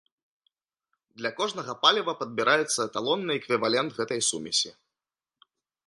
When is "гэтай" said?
4.01-4.21